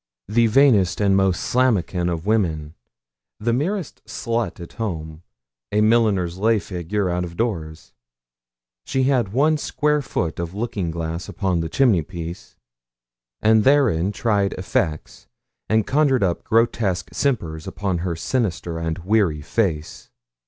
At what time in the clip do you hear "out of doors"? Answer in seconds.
7.07-7.93